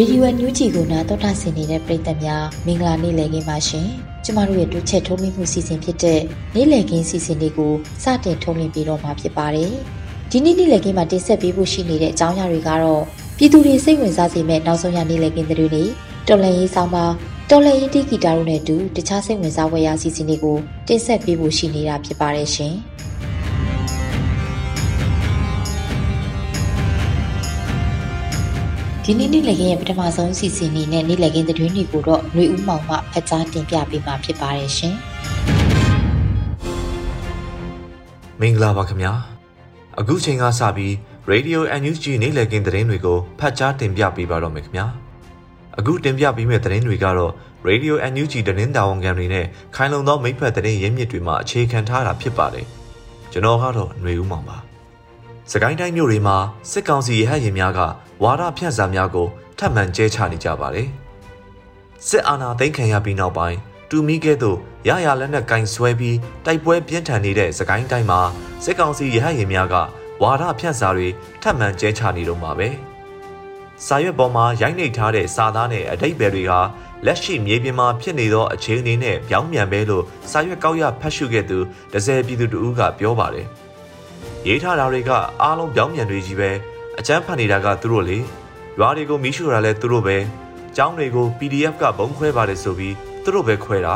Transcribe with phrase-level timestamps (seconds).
[0.00, 3.88] ရေဒီယိုအန်ယူဂျီကိုနားတော်တာဆင်နေတဲ့ပရိသတ်များမင်္ဂလာနေ့လည်ခင်းပါရှင်။
[4.24, 6.20] ကျမတို့ရဲ့တွဲချက်ထုံးမိမှုစီစဉ်ဖြစ်တဲ့
[6.54, 9.72] နေ့လည်ခင်းစီစဉ်လေးကိုစတင်ထုံးလင်းပြီးတော့မှာဖြစ်ပါတယ်။
[10.30, 13.02] ဒီနေ့နေ့လည်ခင်းမှာတင်ဆက်ပေးဖို့ရှိနေတဲ့အကြောင်းအရာတွေကတော့
[13.38, 15.84] ပြည်သူတွေစိတ်ဝင်စားစေမယ့်နောက်ဆုံးရနေ့လည်ခင်းသတင်းတွေ
[16.28, 17.04] တော်လန်ရေးဆောင်ပါ
[17.50, 20.56] တော်လန်ရေးတီဂီတာတို့နဲ့အတူတခြားစိတ်ဝင်စားဖွယ်ရာစီစဉ်တွေကို
[20.88, 22.74] တင်ဆက်ပေးဖို့ရှိနေတာဖြစ်ပါတယ်ရှင်။
[29.07, 34.95] ဒီနေ့နေ့လည်ခင်းရဲ့ပထမဆုံးစီစဉ်နေနဲ့နေ့လည်ခင်းသတင်းတွေကိုတော့ຫນွေဦးမောင်မှဖတ်ကြားတင်ပြပေးမှာဖြစ်ပါတယ်ရှင်
[38.39, 39.13] မင်္ဂလာပါခင်ဗျာ
[39.99, 40.93] အခုချိန်ကစပြီး
[41.31, 44.85] Radio NUG နေ့လည်ခင်းသတင်းတွေကိုဖတ်ကြားတင်ပြပေးပါတော့မယ်ခင်ဗျာ
[45.77, 47.33] အခုတင်ပြပေးမယ့်သတင်းတွေကတော့
[47.67, 49.45] Radio NUG သတင်းတာဝန်ခံတွေနဲ့
[49.75, 52.65] ခိုင်လုံသောမိဖက်သတင်းရင်းမြစ်တွေမှအခြေခံထားတာဖြစ်ပါတယ်
[53.31, 54.57] ကျွန်တော်ကတော့ຫນွေဦးမောင်ပါ
[55.52, 56.36] စကိုင်းတိုင်းမြို့တွေမှာ
[56.70, 57.80] စစ်ကောင်စီရဟတ်ရင်များက
[58.22, 60.88] ဝါဒဖြန့်စာများကိုထပ်မံကျဲချနေကြပါတယ်။
[62.06, 63.58] စစ်အာဏာသိမ်းခံရပြီးနောက်ပိုင်း
[63.90, 64.58] တူမီကဲ့သို့
[64.88, 68.20] ရရလက်နက်ကင်ဆွဲပြီးတိုက်ပွဲပြင်းထန်နေတဲ့စကိုင်းတိုင်းမှာ
[68.64, 69.74] စစ်ကောင်စီရဟတ်ရင်များက
[70.22, 71.08] ဝါဒဖြန့်စာတွေ
[71.42, 72.68] ထပ်မံကျဲချနေတော့မှာပဲ။
[73.86, 76.52] စာရွက်ပေါ်မှာရိုက်နှိပ်ထားတဲ့စာသားနဲ့အတိတ်ပဲတွေက
[77.06, 81.58] လက်ရှိမြေပြင်မှာဖြစ်နေသောအခြေအနေနဲ့ပြောင်းပြန်ပဲလို့စာရွက်ကောက်ရဖတ်ရှုခဲ့သူ
[81.92, 83.48] ဒဇယ်ပြည်သူတို့ကပြောပါတယ်။
[84.46, 85.10] ရေးထားတာတွေက
[85.42, 86.50] အားလုံးပြောင်းပြန်တွေကြီးပဲ
[86.98, 88.18] အကျန်းဖတ်နေတာကသူတို့လေ
[88.78, 90.16] ရွာတွေကိုမီးရှို့တာလဲသူတို့ပဲ
[90.76, 92.94] ကျောင်းတွေကို PDF ကဘုံခွဲပါတယ်ဆိုပြီး
[93.24, 93.94] သူတို့ပဲခွဲတာ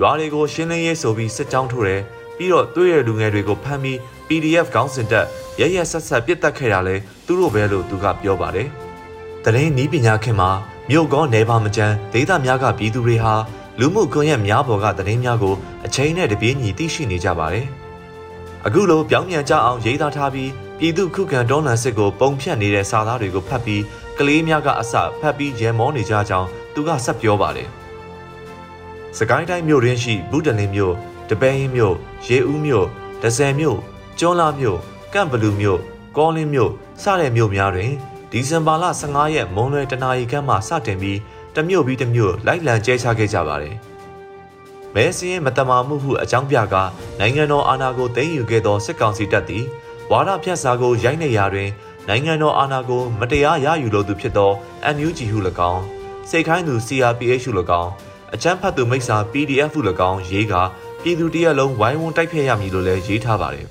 [0.00, 2.02] ရွာတွေကိုရှင်းလင်းရေးဆိုပြီးစစ်ကြောင်းထိုးတယ်
[2.36, 5.26] ပြီးတော့တွေ့ရလူငယ်တွေကိုဖမ်းပြီး PDF ခေါင်းစဉ်တက်
[5.60, 6.96] ရရဆက်ဆက်ပြစ်တက်ခဲ့တာလဲ
[7.26, 8.68] သူတို့ပဲလို့သူကပြောပါတယ်
[9.44, 10.50] တရင်နီးပညာခင်မှာ
[10.90, 13.34] မြို့ကောနေပါမကျန်းဒေသများကပြည်သူတွေဟာ
[13.80, 15.54] လူမှုကွန်ရက်များပေါ်ကသတင်းများကို
[15.86, 17.66] အချိန်နဲ့တပြေးညီသိရှိနေကြပါတယ်။
[18.66, 23.82] အခုလိုပြောင်းပြန်ကြအောင်ရေးသားထားပြီးပြည်သူခုခံဒေါ်လန်စစ်ကိုပုံဖြတ်နေတဲ့စာသားတွေကိုဖတ်ပြီး
[24.18, 27.68] ကလေးများကအစဖတ်ပြီးရဲမောနေကြကြောင်းသူကဆက်ပြောပါတယ်။
[29.18, 30.94] စကိုင်းတိုင်းမြို့ရင်းရှိဘူးတလင်းမြို့
[31.28, 31.94] တပင်းရင်မြို့
[32.26, 32.86] ရေဦးမြို့
[33.22, 33.78] ဒဇယ်မြို့
[34.18, 34.78] ကျွန်းလာမြို့
[35.12, 35.80] ကန့်ဘလူမြို့
[36.16, 36.70] ကောလင်းမြို့
[37.02, 37.92] စတဲ့မြို့များတွင်
[38.30, 41.18] ဒီဇင်ဘာလ15ရက်မွန်းလွဲတနာရီခန့်မှစတင်ပြီး
[41.56, 43.76] တမြို့ပြီးတမြို့လိုက်လံကျဲချခဲ့ကြပါတယ်။
[44.94, 46.82] မဲစင်းမတမာမှုဟုအကြောင်းပြကာ
[47.18, 49.64] နိုင်ငံတော်အာဏာကိုသိမ်းယူခဲ့သောစစ်ကောင်စီတပ်သည်
[50.10, 51.70] ဝါဒဖြန့်စာကိုရိုက်နှိပ်ရာတွင်
[52.08, 54.50] နိုင်ငံတော်အာဏာကိုမတရားရယူလိုသူဖြစ်သော
[54.94, 55.38] NUG ဟု၎
[55.72, 55.82] င်း
[56.30, 57.52] စိတ်ခိုင်းသူ CRPH ဟု၎
[57.82, 57.90] င်း
[58.34, 60.54] အကြမ်းဖက်သူမိစ္ဆာ PDF ဟု၎င်းရေးက
[61.02, 63.66] ပြည်သူတရက်လုံးဝိုင်းဝန်းတိုက်ဖျက်ရမည်လို့လည်းရေးထားပါတယ်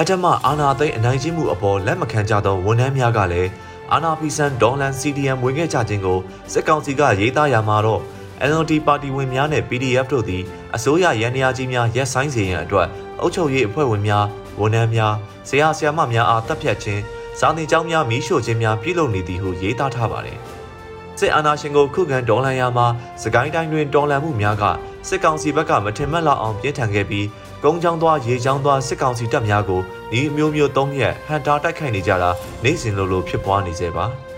[0.00, 3.50] အထမအာနာသိန်းအနိုင်ကျင့်မှုအပေါ်လက်မခံကြသောဝန်ထမ်းများကလည်း
[3.92, 6.18] အာနာဖီဆန်ဒေါ်လန် CDM ဝင်ခဲ့ကြခြင်းကို
[6.52, 8.02] စစ်ကောင်စီကရေးသားရမှာတော့
[8.50, 10.42] NLD ပါတီဝင်များနဲ့ PDF တို့သည်
[10.76, 12.88] အစိုးရရန်ရာကြီးများရက်ဆိုင်စေရန်အတွက်
[13.20, 14.24] အုပ်ချုပ်ရေးအဖွဲ့ဝင်များ
[14.60, 15.14] ဝန်ထမ်းများ
[15.48, 17.02] ဆရာဆရာမများအားတပ်ဖြတ်ခြင်း
[17.38, 20.38] စာနေကျောင်းများမီးရှို့ခြင်းများပြုလုပ်နေသည်ဟုရေးသားထားပါတယ်။
[21.18, 22.86] စစ်အာဏာရှင်ကိုခုခံဒေါ်လန်ယာမှာ
[23.22, 24.64] စကိုင်းတိုင်းတွင်ဒေါ်လန်မှုများက
[25.08, 27.26] စစ်ကောင်စီဘက်ကမထင်မှတ်လောက်အောင်ပြင်းထန်ခဲ့ပြီး
[27.64, 29.80] ကုန်းချောင်းသွားရေချောင်းသွားစစ်ကောင်စီတပ်များကို
[30.18, 32.30] ဤအမျိုးမျိုးသုံးရက်ဟန်တာတိုက်ခိုက်နေကြတာ
[32.64, 34.06] နေ့စဉ်လိုလိုဖြစ်ပွားနေစေပါ။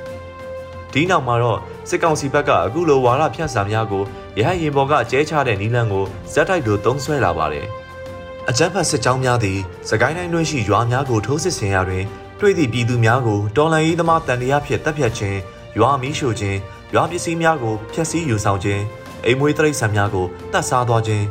[0.93, 1.59] ဒီနောက်မှာတော့
[1.89, 4.03] စစ်ကောင်စီဘက်ကအခုလိုဝါဒဖြန့်စာများကို
[4.39, 7.67] ရဟရင်ဘော်ကကျဲချတဲ့နီလန်ကိုဇက်တိုက်လိုသုံးဆွဲလာပါတယ်။
[8.49, 9.59] အကြမ်းဖက်စစ်ကြောင်းများသည်
[9.89, 12.05] စကိုင်းတိုင်းတွင်းရှိရွာများကိုထိုးစစ်ဆင်ရာတွင်
[12.41, 15.39] တွေ့သည့်ပြည်သူများကိုတော်လှန်ရေးသမားတန်တရားဖြင့်တပ်ဖြတ်ခြင်း
[15.79, 16.59] ရွာမီးရှို့ခြင်း
[16.95, 18.83] ရွာပစ္စည်းများကိုဖျက်ဆီးယူဆောင်ခြင်း
[19.25, 21.25] အိမ်မွေးတရိတ်ဆန်များကိုတတ်စားသွားခြင်း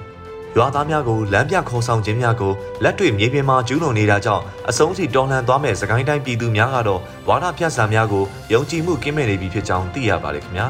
[0.58, 2.52] ရွာသားများကိုလမ်းပြခေါ်ဆောင်ခြင်းများကို
[2.84, 8.24] လက်တွေ့မြေပြင်မှာကျူးလွန်နေတာကြောင့်အဆုံးထိတော်လှန်သွားမဲ့စကိုင်းတိုင်းပြည်သူများကတော့ဝါဒဖြန့်စာများကို
[8.54, 10.70] ယုံကြည်မှုကင်းမဲ့နေပြီဖြစ်ကြောင်းသိရပါတယ်ခင်ဗျာ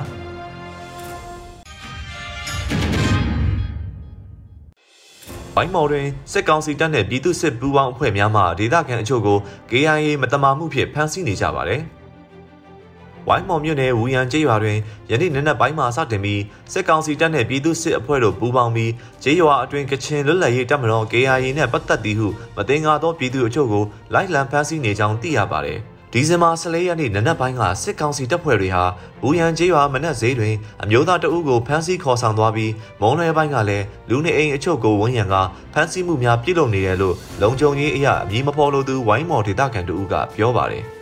[5.59, 9.37] ိုင်းမော်တွင်စစ်ကောင်စီတပ်နှင့်ပြည်သူစစ်ပူးပေါင်းအဖွဲ့များမှဒေသခံအချို့ကို
[9.69, 11.81] KIA မတမာမှုဖြင့်ဖမ်းဆီးနေကြပါတယ်။
[13.27, 14.77] ဝိုင်းမော်မြို့နယ်ဝူရန်ကျေးရွာတွင်
[15.09, 18.91] ယနေ့နနက်ပိုင်းမှာစတင်ပြီးစစ်ကောင်စီတပ်နှင့်ပြည်သူစစ်အဖွဲ့တို့ပူးပေါင်းပြီး
[19.23, 23.83] ကျေးရွာအတွင်းကချင်လွတ်လပ်ရေးတပ်မတော် KIA နှင့်ပတ်သက်သည်ဟုမတင်ကားသောပြည်သူအချို့ကို
[24.13, 25.79] လိုက်လံဖမ်းဆီးနေကြောင်းသိရပါတယ်။
[26.13, 28.83] ဒီဇင်ဘာ14ရက်နေ့နနက်ပိုင်းကစစ်ကောင်စီတပ်ဖွဲ့တွေဟာ
[29.21, 35.35] ဘူရန်ကျေးရွာမနက်ဈေးတွင်အမျိုးသားတအုပ်ကိုဖမ်းဆီးခေါ်ဆောင်သွားပြီးမုံလွယ်ပိုင်းကလည်းလူနေအိမ်အချို့ကိုဝန်းရံက
[35.73, 40.85] ဖမ်းဆီးမှုများပြုလုပ်နေတယ်လို့လုံခြုံရေးအရာအမည်မဖော်လိုသူဝိုင်းမော်ဒေသခံတအုပ်ကပြောပါတယ်။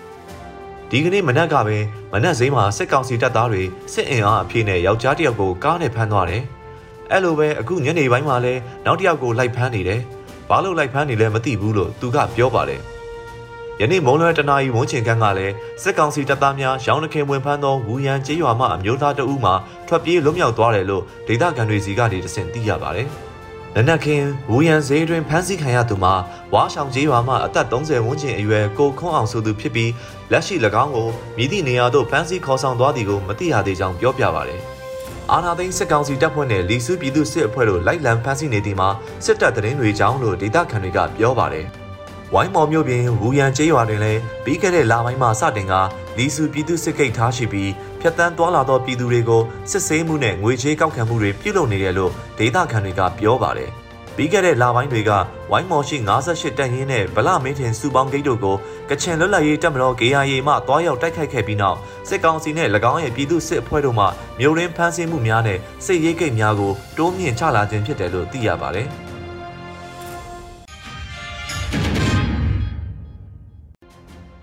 [0.92, 1.78] ဒီကနေ့မနက်ကပဲ
[2.14, 3.64] မနက်ဈေးမှာစစ်ကောင်စီတပ်သားတွေ
[3.94, 6.44] စစ်အင်အားအပြည့်နဲ့ယောက်ျားတစ်ယောက်ကိုကားနဲ့ဖမ်းသွားတယ်။
[7.12, 10.02] အဲ့လိုပဲအခုညနေပိုင်းမှာလည်းနောက်တစ်ယောက်ကိုလိုက်ဖမ်းနေတယ်။
[10.50, 12.82] ဘာလို့လိုက်ဖမ်းနေလဲမသိဘူးလို့သူကပြောပါတယ်။
[13.82, 19.52] ယနေ့မုံလွယ်တနာရီဝန်းကျင်ခန်းကလည်းစစ်ကောင်စီတပ်သားများရောင်းနှခင်ဝင်ဖမ်းသောဝူရန်ကျေးရွာမှအမျိုးသားတအုပ်မှ
[19.88, 23.10] ထွက်ပြေးလွတ်မြောက်သွားတယ်လို့ဒေသခံတွေစီကနေတဆင့်သိရပါတယ်။
[23.80, 26.14] နနက်ခင်းဝူရန်ဈေးတွင်ဖမ်းဆီးခံရသူမှာ
[26.54, 29.92] ဝါဆောင်ကျေးရွာမှအသက်30ဝန်းကျင်အရွယ်ကိုခွန်းအောင်ဆိုသူဖြစ်ပြီး
[30.32, 31.08] လက်ရှိ၎င်းကို
[31.38, 34.62] မြည်သည့်နေရာသို့ဖမ်းဆီးခေါ်ဆောင်သွားသည်ကိုမသိရသေးကြောင်းပြောပြပါတယ်။
[35.32, 38.90] အာနာသိန်းစစ်ကောင်စီတပ်ဖွဲ့နဲ့လီစုပြည်သူစစ်အဖွဲ့တို့လိုက်လံဖမ်းဆီးနေသည်မှာ
[39.26, 41.68] စစ်တပ်တရင်တွေကြောင်းလို့ဒေသခံတွေကပြောပါတယ်။
[42.34, 45.74] ဝိုင်းမော်မြို့ပြင်ဝူရန်ကျေးရွာတွင်လည်းပြီးခဲ့တဲ့လပိုင်းမှာစတင်က
[46.18, 47.72] လီစုပြည်သူစစ်ကိတ်ထားရှိပြီး
[48.02, 49.42] ဖျက်တမ်းသွားလာသောပြည်သူတွေကို
[49.72, 53.72] စစ်ဆေးမှုနဲ့ငွေချေးကောက်ခံမှုတွေပြုလုပ်နေတယ်လို့ဒေသခံတွေကပြောပါတယ်။
[54.16, 55.12] ပြီးခဲ့တဲ့လပိုင်းတွေက
[55.52, 58.56] ဝိုင်းမော်ရှိ58တပ်ရင်းနဲ့ဗလမင်းထင်စုပေါင်းဂိတ်တို့ကို
[58.90, 61.78] ကချင်လွတ်လပ်ရေးတပ်မတော် KIA မှတွားရောက်တိုက်ခိုက်ခဲ့ပြီးနောက်
[62.10, 64.06] စစ်ကောင်စီနဲ့၎င်းရဲ့ပြည်သူစစ်အဖွဲ့တို့မှ
[64.40, 68.90] မြို့ရင်းဖမ်းဆီးမှုများနဲ့စစ်ရေးကိတ်များကိုတိုးမြင့်ချလာခြင်းဖြစ်တယ်လို့သိရပါတယ်။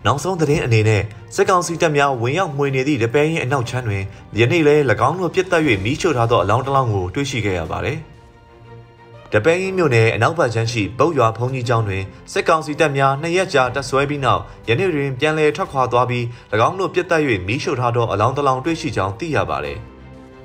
[0.06, 1.02] နောက်ဆုံးသတင်းအနေနဲ့
[1.34, 4.02] စစ်ကောင်စီတပ်များဝင်ရောက်မှွေနေသည့်တပဲရင်အနောက်ချမ်းတွင်
[4.38, 4.74] ယနေ့လဲ၎
[5.08, 7.98] င်းတို့ပြစ်တက်၍မီးရှို့ထားသောအလောင်းတစ်လောင်းကိုတွေ့ရှိခဲ့ရပါတယ်။
[9.32, 12.02] တပဲရင်မြို့နယ်အနောက်ဘက်ချမ်းရှိပုတ်ရွာဖုန်ကြီးကျောင်းတွင်
[12.32, 16.24] စစ်ကောင်စီတပ်များနှစ်ရက်ကြာတပ်ဆွဲပြီးနောက်ယနေ့တွင်ပြန်လည်ထွက်ခွာသွားပြီး၎
[16.68, 19.78] င်းတို့ပြစ်တက်၍မီးရှို့ထားသောအလောင်းတစ်လောင်းတွေ့ရှိကြောင်းသိရပါတယ်။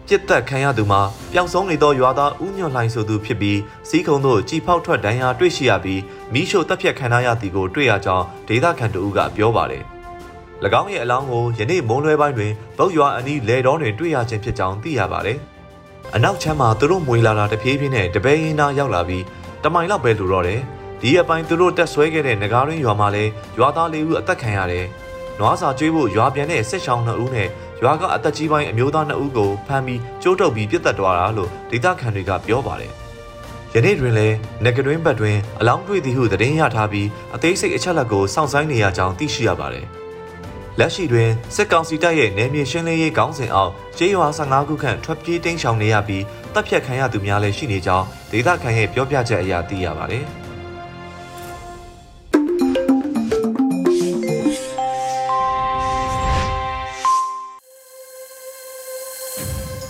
[0.09, 1.01] ပြစ်သက်ခံရသူမှာ
[1.33, 3.59] ပျောက်ဆုံးနေသောရွာသားဦးညွန့်လှိုင်ဆိုသူဖြစ်ပြီး
[3.89, 6.01] စီးခုံတို့ကြည်ဖောက်ထွက်ဒဏ်ရာတွေ့ရှိရပြီး
[6.33, 9.83] မိရှို့တပ်ဖြတ်ခံရသည်ကိုတွေ့ရကြောင်းဒေသခံတို့ကပြောပါတယ်။၎
[10.81, 15.37] င်းရဲ့အလောင်းကိုယနေ့မုံလွဲပိုင်းတွင်ဗုတ်ရွာအနီးလေတော်တွင်တွေ့ရခြင်းဖြစ်ကြောင်းသိရပါတယ်။
[16.15, 19.23] အနောက်ချမ်းမှာသူတို့မွေလာတာတဖြည်းဖြည်းနဲ့တပဲရင်သားရောက်လာပြီး
[19.63, 20.61] တမိုင်လောက်ပဲလူတော့တယ်။
[21.01, 24.85] ဒီအပိုင်းသူတို့တက်ဆွဲခဲ့တဲ့ငကားရင်းရွာမှာလည်းရွာသားလေးဦးအသက်ခံရတယ်။
[25.39, 27.49] နွားစာကျွေးဖို့ရွာပြန်တဲ့စစ်ရှောင်းနှစ်ဦးနဲ့
[27.83, 32.91] ရွာကအသက်ကြီးပိုင်းအမျိုးသားနှစ်ဦးကိုဖမ်းပြီးကျိုးတုပ်ပြီးပြစ်တက်သွားတာလို့ဒေသခံတွေကပြောပါတယ်။
[33.73, 39.85] ယနေ့တွင်လည်းငကတွင်ဘက်တွင်အလောင်းတွေ့သည်ဟုသတင်းရထားပြီးအသေးစိတ်အချက်လက်ကိုစောင့်ဆိုင်းနေရကြောင်းသိရှိရပါတယ်။
[40.79, 46.23] လက်ရှိတွင်စစ်ကောင်စီတပ်ရဲ့နယ်မြေရှင်းလင်းရေးခေါင်းစဉ်အောက်ကျေးရွာ15ခုခန့်ထွက်ပြေးတိမ်းရှောင်နေရပြီး
[46.53, 50.25] တပ်ဖြတ်ခံရသူများလည်းရှိနေကြောင်းဒေသခံရဲ့ပြောပြချက်အရသိရပါတယ်။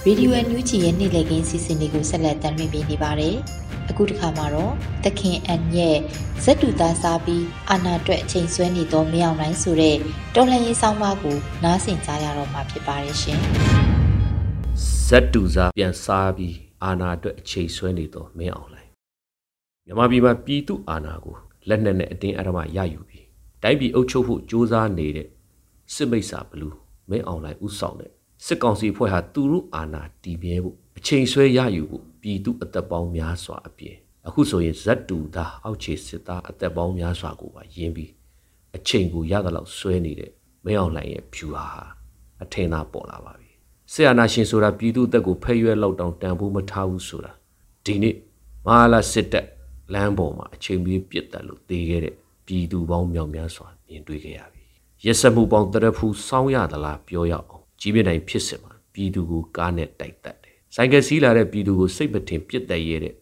[0.06, 3.36] ရေဒီယိုအန်ယူဂျီရဲ့နေ့လည်ခင်းစီစဉ်တွေကိုဆက်လက်တင်ပြနေပါတယ်။
[3.90, 4.74] အခုတစ်ခါမှာတော့
[5.04, 5.98] သခင်အန်ရဲ့
[6.44, 9.96] ဇက်တူသားစားပြီးအာနာတွက်အချိန်ဆွဲနေသောမယောင်တိုင်းဆိုတဲ့
[10.36, 13.40] တော်လှန်ရေးဆောင်မကိုနားဆင်ကြရတော့မှာဖြစ်ပါတယ်ရှင်။
[15.06, 18.92] ဇက်တူသားပြန်စားပြီးအာနာတွက်အချိန်ဆွဲနေသောမင်းအောင်လိုင်း
[19.86, 21.36] မြမပြည်မှာပြည်သူအာနာကို
[21.70, 23.26] လက်နက်နဲ့အတင်းအဓမ္မရယူပြီး
[23.64, 25.28] တိုင်းပြည်အုပ်ချုပ်ဖို့ကြိုးစားနေတဲ့
[25.94, 26.76] စစ်မိတ်ဆာဘလူး
[27.10, 28.12] မင်းအောင်လိုင်းဥဆောင်တဲ့
[28.46, 33.96] စစ်ကောင်စီဖွဲ့ဟာသူတို့အာဏာတည်မြဲဖို့အချိန်ဆွဲရယူဖို့ပြည်သူအသက်ပေါင်းများစွာအပြင်
[34.28, 38.12] အခုဆိုရင်ဇက်တူသားအောက်ခြေစစ်သားအသက်ပေါင်းများစွာကိုပါယင်းပြီး
[38.76, 40.32] အချိန်ကိုရသလောက်ဆွဲနေတဲ့
[40.66, 41.66] မင်းအောင်လှိုင်ရဲ့ဖြူဟာ
[42.44, 43.52] အထင်သာပေါ်လာပါပြီ
[43.94, 47.32] ဆရာနာရှင်ဆိုတာပြည်သူအသက်ကိုဖဲ့ရွက်လောက်တောင်တန်ဖိုးမထားဘူးဆိုတာ
[47.86, 48.16] ဒီနေ့
[48.66, 49.46] မဟာလာစစ်တပ်
[49.94, 52.16] လမ်းပေါ်မှာအချိန်ပြေးပြစ်တက်လို့တေးခဲ့တဲ့
[52.46, 54.64] ပြည်သူပေါင်းမြောက်များစွာမြင်တွေ့ခဲ့ရပြီ
[55.06, 63.16] ရက်စက်မှုပေါင်းတရဖူးစောင်းရသလားပြောရအောင် ကြီးမြင့်တိုင်းဖြစ်စဉ်မှာပြည်သူကိုကားနဲ့တိုက်တက်တယ်။ဆိုင်ကယ်စီးလာတဲ့ပြည်သူကိုစိတ်မတင်ပြစ်တက်ရဲတဲ့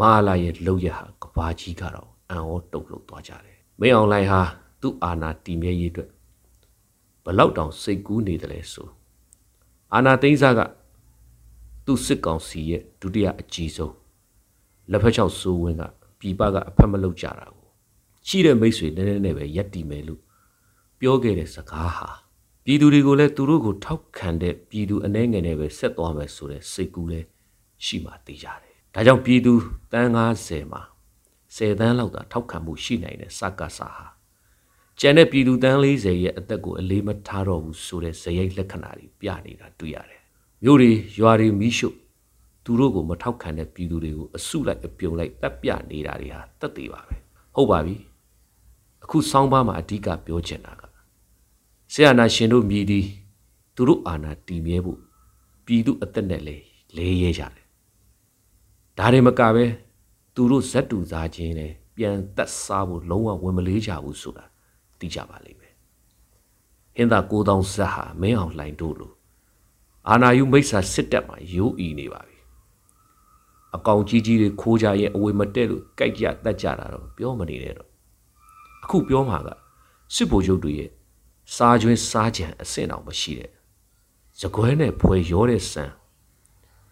[0.00, 4.42] မဟာလာရဲ့လှုပ်ရဟာကဘာကြီးကတော့အံ့ဩတုန်လှုပ်သွားကြတယ်။မင်းအောင်လှိုင်ဟာ
[4.80, 6.10] သူ့အာဏာတည်မြဲရေးအတွက်
[7.24, 8.88] ဘလောက်တောင်စိတ်ကူးနေတယ်လဲဆို
[9.94, 10.60] အာဏာသိမ်းစားက
[11.84, 13.94] သူ့စစ်ကောင်စီရဲ့ဒုတိယအကြီးဆုံး
[14.90, 15.82] လက်ဖက်ချောက်စိုးဝင်းက
[16.18, 17.68] ပြည်ပကအဖက်မလုပ်ကြတာကို
[18.26, 20.20] ရှိတဲ့မိတ်ဆွေနည်းနည်းနဲ့ပဲရက်တီမယ်လို့
[21.00, 22.08] ပြောခဲ့တဲ့စကားဟာ
[22.70, 27.26] ပြည်သူတွေကိုလည်းသူတို့ကိုထောက်ခံတဲ့ပြည်သူအနှဲငယ်နဲ့ပဲဆက်သွားမယ်ဆိုတဲ့စိတ်ကူးလည်း
[27.84, 29.54] ရှိမှသိကြတယ်။ဒါကြောင့်ပြည်သူ
[29.92, 30.10] တန်း
[30.40, 30.82] 90မှာ
[31.56, 34.06] 10တန်းလောက်သာထောက်ခံမှုရှိနိုင်တဲ့စကားစာဟာ
[35.00, 40.20] ကျန်တဲ့ပြည်သူတန်း40ရဲ့အသက်ကိုအလေးမထားတော့ဘူးဆိုတဲ့ဇယိတ်လက္ခဏာတွေပြနေတာတွေ့ရတယ်။
[40.64, 41.88] မြို့တွေရွာတွေမိရှု
[42.64, 47.16] သူသူတို့ကိုမထောက်ခံတဲ့ပြည်သူတွေကိုအစုလိုက်အပြုံလိုက်တပ်ပြနေတာတွေဟာတတ်သေးပါပဲ
[47.54, 47.96] ဟုတ်ပါပြီ
[49.04, 50.87] အခုဆောင်းပါးမှာအဓိကပြောချင်တာက
[51.92, 53.06] ဆရာနာရှင်တို့မြည်သည်
[53.74, 54.98] သူတို့အာဏာတည်မြဲဖို့
[55.64, 56.56] ပြည်သူအသက်နဲ့လေ
[56.96, 57.66] လေးရဲကြတယ်
[58.98, 59.64] ဒါတွေမကပဲ
[60.34, 64.44] သူတို့ဇက်တူစားခြင်းနဲ့ပြန်သက်စားဖို့လုံးဝဝင်မလေးကြဘူးဆိုတာ
[64.98, 65.74] သိကြပါလိမ့်မယ်
[66.96, 69.12] ဟင်းသာ9000ဇက်ဟာမင်းအောင်လှိုင်တို့လို
[70.08, 72.38] အာနာယုမိတ်ဆာစစ်တပ်မှာရိုးအီနေပါပြီ
[73.76, 77.88] အကောင်ကြီးကြီးတွေခိုးကြရဲ့အဝေမတက်လို့ကြိုက်ကြတတ်ကြတာတော့ပြောမနေနဲ့တော့
[78.84, 79.48] အခုပြောမှာက
[80.14, 80.90] စစ်ဗိုလ်ချုပ်တွေရဲ့
[81.54, 83.50] စားကျွင်းစားကြံအဆင့်အောင်မရှိတဲ့
[84.40, 85.90] ဇကွဲနဲ့ဖွဲရောတဲ့ဆန်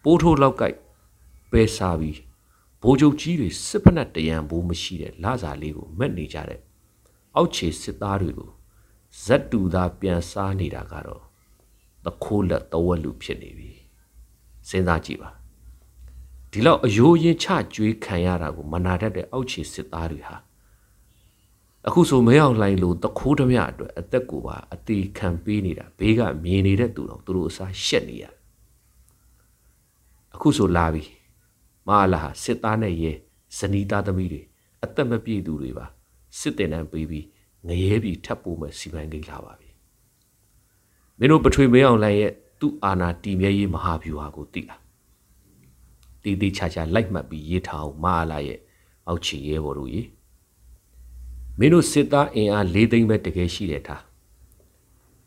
[0.03, 0.77] ပိုးထိုးလောက်ကြိုက်
[1.51, 2.17] ပဲစားပြီး
[2.81, 6.59] ဘိုးချုပ်ကြီးတွေစစ်ဖက်နဲ့တရံဘိုးမရှိတဲ့လစာလေးကိုမက်နေကြတဲ့
[7.35, 8.49] အောက်ခြေစစ်သားတွေကို
[9.23, 11.23] ဇက်တူသားပြန်စားနေတာကတော့
[12.05, 13.71] တခိုးလက်တဝက်လူဖြစ်နေပြီ
[14.69, 15.29] စဉ်းစားကြည့်ပါ
[16.51, 20.35] ဒီလောက်အယိုးရင်ချကြွေးခံရတာကိုမနာတတ်တဲ့အောက်ခြေစစ်သားတွေဟာ
[21.87, 28.25] အခုဆိုမဲအောင်လှိုင်းလို့တခိုးဓမြအတွက်အသက်ကိုပါအသေးခံပေးနေတာဘေးကမြင်နေတဲ့သူတော်သူတို့အစားရှက်နေရ
[30.35, 31.03] အခုဆိုလာပြီ
[31.87, 33.11] မဟာလာစစ်သားနဲ့ရဲ
[33.57, 34.41] ဇနီးသားသမီးတွေ
[34.83, 35.85] အသက်မပြည့်သူတွေပါ
[36.39, 37.25] စစ်တင်တန်းပေးပြီး
[37.67, 39.69] ငရဲပြီးထပ်ပိုးမဲ့စီမံကိန်းလာပါပြီ
[41.17, 44.81] မင်းတို့ပထွေမဲအောင်လှိုင်းရဲ့သူ့အာဏာတည်မြဲရေးမဟာဗျူဟာကိုသိလား
[46.23, 48.59] တီးတီးချာချာလိုက်မှတ်ပြီးရေးထားအောင်မဟာလာရဲ့
[49.07, 50.07] အောက်ချီရဲဘော်တို့ကြီး
[51.59, 54.03] မင်းတို့စစ်သားအင်အား၄သိန်းပဲတကယ်ရှိတယ်ထား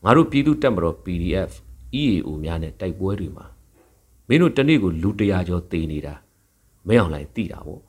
[0.05, 1.53] ငါတို့ပြည်သူတပ်မတော် PDF
[2.03, 3.47] EAO များနဲ့တိုက်ပွဲတွေမှာ
[4.29, 6.15] မင်းတို့တနေ့ကိုလူတရာကျော်တေနေတာ
[6.89, 7.83] မင်းအောင်လှိုင်သိတာပေါ့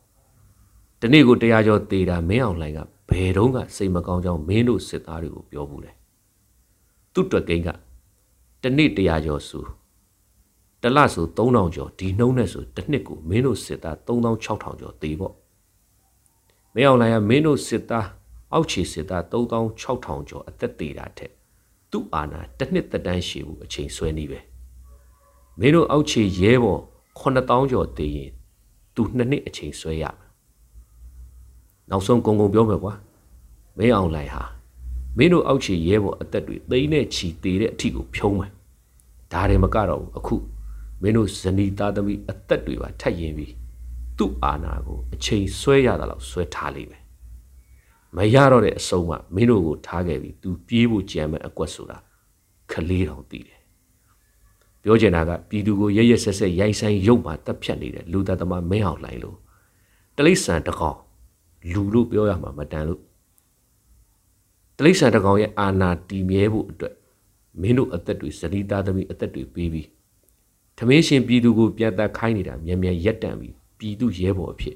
[1.01, 2.79] တနေ့ကိုတရာကျော်တေတာမင်းအောင်လှိုင်က
[3.09, 5.91] ဘယ်တော့ကစိတ်မကောင်းကြောင်းမင်းတို့စစ်သားတွေကိုပြောဘူးလေ
[7.13, 7.69] သူ့တွက်ကိန်းက
[8.61, 9.59] တနေ့တရာကျော်စု
[10.81, 15.33] တလဆို3000ကျော်ဒီနှုံးနဲ့ဆိုတစ်နှစ်ကိုမင်းတို့စစ်သား3600ကျော်တေပေါ့
[16.75, 18.07] မင်းအောင်လှိုင်ကမင်းတို့စစ်သား
[18.53, 21.31] အောက်ခြေစစ်သား3600ကျော်အသက်သေးတာထက်
[21.91, 24.39] သူ့အာဏာတစ်နှစ်သက်တမ်းရှည်မှုအချိန်ဆွဲနေပဲ
[25.59, 26.81] မင်းတို့အောက်ခြေရဲဘော်
[27.19, 28.31] 9000ကျော်တည်ရင်
[28.95, 30.29] သူနှစ်နှစ်အချိန်ဆွဲရမယ်
[31.89, 32.93] နောက်ဆုံးကုံကုံပြောမယ်ကွာ
[33.77, 34.43] မင်းအောင်လိုက်ဟာ
[35.17, 38.51] မင်းတို့အောက်ခြေရဲဘော်အသက်တွေသိန်းနဲ့ချီတည်တဲ့အထီကိုဖြုံးမယ်
[39.31, 40.35] ဒါတွေမကတော့ဘူးအခု
[41.01, 43.53] မင်းတို့ဇနီးသားသမီးအသက်တွေပါထက်ရင်ပြီး
[44.17, 47.00] သူ့အာဏာကိုအချိန်ဆွဲရတာလို့ဆွဲထားလိမ့်မယ်
[48.17, 51.97] မရတော့တဲ့အဆုံးမှမင်းတို့ကိုထားခဲ့ပြီးသူပြေးဖို့ကြံမဲ့အကွက်ဆိုတာ
[52.71, 53.59] ခလေးတောင်တည်တယ်
[54.83, 59.37] ပြောချင်တာကပြည်သူကိုရရဆက်ဆက်ရိုက်ဆိုင်ရုပ်မှတက်ဖြတ်နေတဲ့လူသားသမားမင်းအောင်လှိုင်လို့
[60.17, 60.97] တလိษံတကောင်
[61.73, 63.01] လူလို့ပြောရမှာမတန်လို့
[64.77, 66.95] တလိษံတကောင်ရဲ့အာနာတီမြဲဖို့အတွက်
[67.61, 69.87] မင်းတို့အသက်တွေဇနီးသားသမီးအသက်တွေပေးပြီး
[70.77, 74.75] ထမင်းရှင်ပြည်သူကိုပြန်တက်ခိုင်းနေတာမြန်မြန်ရက်တန့်ပြီးပြည်သူရဲဘော်အဖြစ်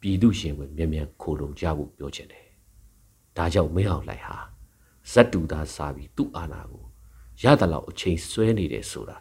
[0.00, 2.45] ပြည်သူရှင်ဝင်မြန်မြန်ခိုလုံကြဖို့ပြောချင်တယ်
[3.36, 4.36] ဒါကြောင့်မင်းအောင်လှိုင်ဟာ
[5.12, 6.84] ဇက်တူသားစားပြီးသူ့အာနာကို
[7.42, 9.18] ရသလောက်အချိန်ဆွဲနေတယ်ဆိုတာ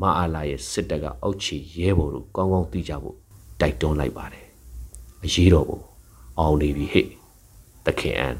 [0.00, 3.16] မအားလာရဲ့စစ်တပ်ကအောက်ချီရဲဘော်တို့ကောင်းကောင်းသိကြဖို့
[3.60, 4.46] တိုက်တွန်းလိုက်ပါတယ်
[5.24, 5.80] အရေးတော်ပုံ
[6.38, 7.06] အောင်နေပြီဟဲ့
[7.86, 8.36] တခင်အန်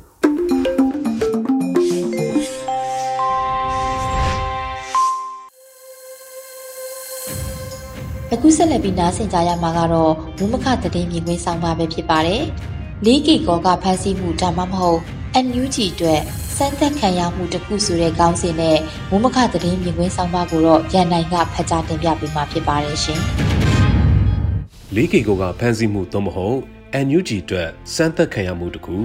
[8.33, 12.45] အခုဆက်လက်ပြီးနားဆင်ကြရမှာကတော့မူမခသတင်းမြင်ကွင်းဆောင်ပါပဲဖြစ်ပါတယ်။
[13.03, 15.01] လေးကီကောကဖန်ဆီးမှုဒါမှမဟုတ်
[15.45, 16.21] NUG အတွက်
[16.57, 18.79] စမ်းသက်ခံရမှုတစ်ခုဆိုတဲ့ခေါင်းစဉ်နဲ့
[19.11, 23.21] မူမခသတင်းမြင်ကွင်းဆောင်ပါကိုတော့ရန်နိုင်ကဖတ်ကြားတင်ပြပေးမှာဖြစ်ပါတယ်ရှင်။
[24.95, 26.59] လေးကီကောကဖန်ဆီးမှုသို့မဟုတ်
[27.07, 28.97] NUG အတွက်စမ်းသက်ခံရမှုတစ်ခု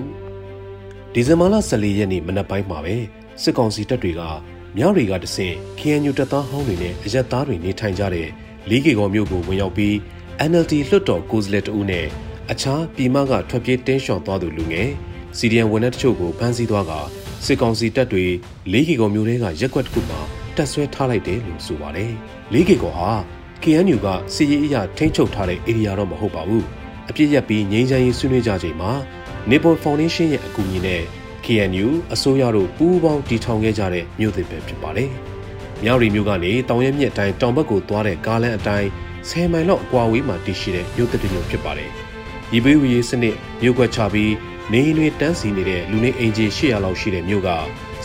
[1.14, 2.96] ဒီဇင်ဘာလ14ရက်နေ့မနက်ပိုင်းမှာပဲ
[3.42, 4.22] စစ်ကောင်စီတပ်တွေက
[4.78, 8.28] မြောက်တွေကတဆင့် KNU တပ်သားဟောင်းတွေနဲ့အရက်သားတွေနေထိုင်ကြတဲ့
[8.70, 9.94] လေးကေကောမြို့ကိုဝင်ရောက်ပြီး
[10.50, 12.08] NLD လွှတ်တော်ကိုယ်စားလှယ်တဦးနဲ့
[12.52, 14.90] အခြားပြည်မကထွက်ပြေးတင်းရှောင်သွားသူလူငယ်
[15.38, 16.92] စီဒီယန်ဝန်ထမ်းတချို့ကိုဖမ်းဆီးသွားက
[17.46, 18.26] စစ်ကောင်စီတပ်တွေ
[18.72, 20.20] လေးကေကောမြို့ထဲကရက်ကွက်တစ်ခုမှာ
[20.56, 22.12] တပ်ဆွဲထားလိုက်တယ်လို့ဆိုပါတယ်။
[22.54, 23.12] လေးကေကောဟာ
[23.64, 26.64] KNU ကစီရေးအရာထိန်းချုပ်ထားတဲ့ area တော့မဟုတ်ပါဘူး။
[27.10, 28.92] အပြစ်ရက်ပြီးငြိမ်းချမ်းရေးဆွေးနွေးကြချိန်မှာ
[29.50, 31.02] Nippon Foundation ရဲ့အကူအညီနဲ့
[31.46, 35.10] KNU အစိုးရတို့ပူးပေါင်းတည်ထောင်ခဲ့ကြတဲ့မြို့သစ်ပဲဖြစ်ပါတယ်။
[35.84, 38.88] မြောက်ရီမြို့ကနေတောင်ရဲမြစ်တိုင်းတောင်ဘက်ကိုသွားတဲ့ကားလမ်းအတိုင်း
[39.30, 41.92] 10မိုင်လောက်အကွာဝေးမှာတည်ရှိတဲ့မြို့တစ်မြို့ဖြစ်ပါတယ်။
[42.52, 44.34] ဒီဘေးဝေးစနစ်မြို့ကွက်ချပြီး
[44.72, 47.50] နေအိမ်တွေတန်းစီနေတဲ့လူနေအိမ်ကြီး800လောက်ရှိတဲ့မြို့က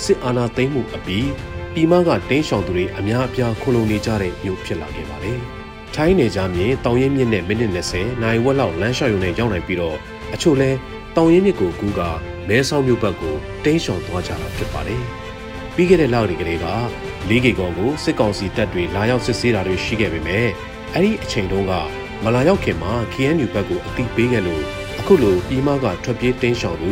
[0.03, 1.29] စစ်အာဏာသိမ်းမှုအပြီး
[1.75, 5.39] ပြည်မကတင်းရှောင်သူတွေအများအပြားခုလုံနေကြတဲ့မြို့ဖြစ်လာခဲ့ပါတယ်။
[5.95, 9.97] ထိုင်းနယ်ကြားမြေတောင်ရဲမြစ်နဲ့မိနစ်20နိုင်ဝက်လောက်လမ်းလျှောက်ရုံနဲ့ရောက်နိုင်ပြီးတော့
[10.35, 10.71] အချို့လဲ
[11.17, 12.01] တောင်ရဲမြစ်ကိုကူးက
[12.49, 13.35] မဲဆောက်မြို့ဘက်ကို
[13.65, 15.03] တင်းရှောင်သွားကြတာဖြစ်ပါတယ်။
[15.75, 16.65] ပြီးခဲ့တဲ့လတွေကလေးက
[17.29, 20.47] လေးကေကောကိုစစ်ကောင်စီတပ်တွေလာရောက်စစ်ဆေးတာတွေရှိခဲ့ပေမဲ့
[20.95, 21.73] အအဲ့ဒီအချိန်တုန်းက
[22.23, 24.63] မလာရောက်ခင်မှာ KNU ဘက်ကိုအတိပေးခဲ့လို့
[25.01, 26.91] အခုလိုပြည်မကထွက်ပြေးတင်းရှောင်သူ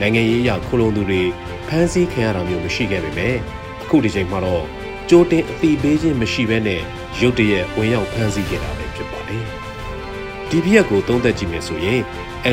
[0.00, 1.22] နိုင်ငံရေးအရခိုးလုံသူတွေ
[1.68, 3.36] ဖမ်းဆီးခံရတာမျိုးမရှိခဲ့ပေမဲ့
[3.82, 4.64] အခုဒီချိန်မှာတော့
[5.08, 6.82] ကြိုတင်အတိပေးခြင်းမရှိဘဲနဲ့
[7.20, 9.44] ရုတ်တရက်ဝင်ရောက်ဖမ်းဆီးခဲ့တာပဲဖြစ်ပါတယ်။
[10.50, 12.00] ဒီပြက်ကိုသုံးသက်ကြည့်မယ်ဆိုရင်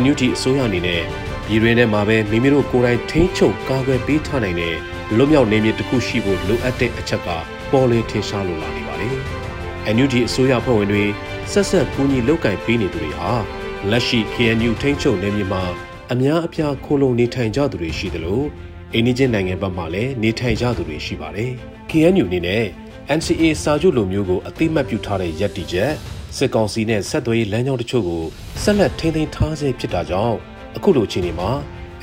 [0.01, 1.03] NUT အစိုးရအနေနဲ့
[1.45, 4.75] ပြည်တွင်းထဲမှာပဲမိမိတို့ကိုယ်တိုင်ထိန်းချုပ်ကာကွယ်ပေးထားနိုင်တဲ့
[5.17, 7.27] လွတ်မြောက်နေမြေတစ်ခုရှိဖို့လိုအပ်တဲ့အချက်က
[7.71, 9.15] ပေါ်လင်းထင်ရှားလိုလာနေပါတယ်။
[9.95, 11.03] NUT အစိုးရဖွဲ့ဝင်တွေ
[11.53, 13.31] ဆက်ဆက်ကူညီလုပ်ကင်ပေးနေသူတွေဟာ
[13.91, 15.63] လက်ရှိ KNU ထိန်းချုပ်နေမြေမှာ
[16.11, 18.41] အများအပြားခိုးလုံနေထိုင်ကြသူတွေရှိသလို
[18.93, 21.51] အိန္ဒိချင်းနိုင်ငံဘက်မှာလည်းနေထိုင်ကြသူတွေရှိပါတယ်။
[21.89, 22.63] KNU အနေနဲ့
[23.17, 25.91] NCA စာချုပ်လိုမျိုးကိုအတိမတ်ပြုထားတဲ့ရည်တည်ချက်
[26.37, 28.23] စစ်ကောင်စီနဲ့ဆက်သွယ်ရေးလမ်းကြောင်းတချို့ကို
[28.61, 30.37] ဆက်လက်ထိန်းသိမ်းထားဆဲဖြစ်တာကြောင့်
[30.75, 31.49] အခုလိုအခြေအနေမှာ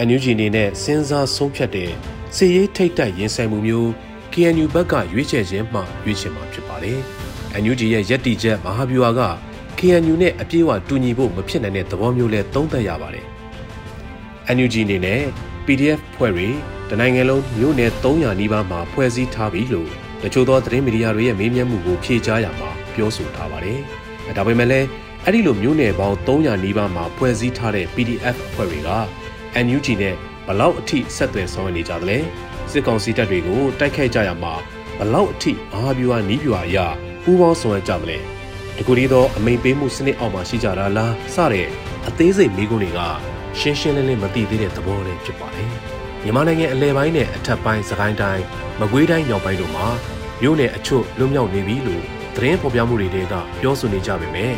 [0.07, 1.91] NUG အနေနဲ့စဉ်းစားဆုံးဖြတ်တဲ့
[2.35, 3.89] စီရေးထိတ်တက်ရင်ဆိုင်မှုမျိုး
[4.33, 7.01] KNU ဘက်ကရွေးချယ်ခြင်းမှရွေးချယ်မှာဖြစ်ပါတယ်။
[7.63, 9.21] NUG ရဲ့ရည်တည်ချက်မဟာဗျူဟာက
[9.79, 13.27] KNU နဲ့အပြည့်အဝတူညီဖို့မဖြစ်နိုင်တဲ့သဘောမျိုးလဲသုံးသပ်ရပါတယ်။
[14.57, 15.21] NUG အနေနဲ့
[15.67, 16.49] PDF ဖွဲ့တွေ
[16.91, 19.91] တနိုင်ငံလုံးမြို့နယ်300နီးပါးမှာဖွဲ့စည်းထားပြီလို့
[20.23, 23.79] တချို့သောသတင်းမီဒီယာတွေရဲ့မေးမြန်းမှုကိုဖြေကြားရမှာပြောဆိုထားပါတယ်။
[24.37, 24.87] ဒါပေမဲ့လည်း
[25.25, 28.91] အဲ့ဒီလိုမြို့နယ်ပေါင်း300နီးပါးမှာဖွဲ့စည်းထားတဲ့ PDF အဖွဲ့တွေက
[29.65, 30.15] NUG နဲ့
[30.47, 32.19] ဘလောက်အထိဆက်သွယ်ဆောင်ရွက်နေကြသလဲ
[32.71, 34.55] စစ်ကောင်စီတပ်တွေကိုတိုက်ခိုက်ကြရမှာ
[34.99, 36.79] ဘလောက်အထိမဟာဗျူဟာနီးဗျူဟာအရ
[37.29, 38.19] ပူးပေါင်းဆောင်ရွက်ကြသလဲ
[38.77, 41.67] ဒီကူဒီသောအမိန်ပေးမှုစနစ်အောက်မှာရှိကြတာလားစတဲ့
[42.09, 43.01] အသေးစိတ်မိကုန်းတွေက
[43.59, 45.71] ရှင်းရှင်းလင်းလင်းမသိသေးတဲ့သဘောလေးဖြစ်ပါတယ်
[46.23, 48.45] မြန်မာနိုင်ငံအလဲပိုင်းနဲ့အထက်ပိုင်းစကိုင်းတိုင်း
[48.81, 49.87] မကွေးတိုင်းမြောက်ပိုင်းတို့မှာ
[50.43, 52.05] မြို့နယ်အချို့လွတ်မြောက်နေပြီလို့
[52.35, 54.53] သတင်းဖော်ပြမှုတွေကပြောဆိုနေကြပေမဲ့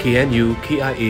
[0.00, 1.04] KNU, KIA,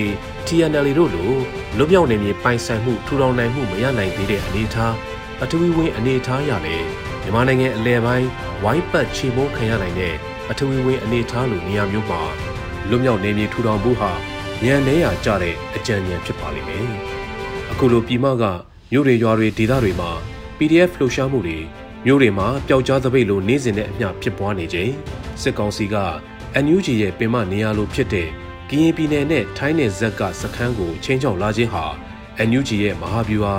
[0.47, 1.33] TNL တို့လို
[1.77, 4.95] လွတ်မြောက်နေမြေပိုင်ဆိုင်မှုထူထောင်နိုင်မှုမရနိုင်သေးတဲ့အနေအထား
[5.43, 6.77] အထူးဝင်းအနေအထားရလေ
[7.23, 8.29] မြန်မာနိုင်ငံအလဲပိုင်း
[8.65, 10.15] ဝိုင်းပတ်ချေမိုးခံရနိုင်တဲ့
[10.53, 12.21] အထူးဝင်းအနေအထားလိုနေရာမျိုးမှာ
[12.89, 14.11] လွတ်မြောက်နေမြေထူထောင်ဖို့ဟာ
[14.65, 16.87] ညံနေရကြတဲ့အကြံဉာဏ်ဖြစ်ပါလိမ့်မယ်။
[17.73, 18.45] အခုလိုပြည်မက
[18.93, 20.11] မြို့တွေရွာတွေဒေသတွေမှာ
[20.59, 21.59] PDF လှုပ်ရှားမှုတွေ
[22.07, 24.93] မြို့တွေမှာပျောက်ကြားသပိတ်လိုနေစဉ်နဲ့အမျှဖြစ်ပွားနေချိန်
[25.43, 25.97] စစ်ကောင်စီက
[26.65, 28.29] NUG ရဲ့ပင်မနေရာလိုဖြစ်တဲ့
[28.71, 31.85] ကရင်ပြည်နယ်နဲ့ထိုင်းနယ်ဇက်ကစခန်းကိုချင်းချောက်လာခြင်းဟာ
[32.49, 33.57] NUG ရဲ့မဟာဗျူဟာ